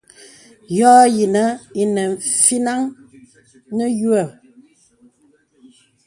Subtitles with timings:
[0.77, 1.47] Yɔ̄ yìnə̀
[1.81, 2.03] inə
[2.43, 2.79] fínaŋ
[3.75, 4.27] nə̀ yùə̀ə̀.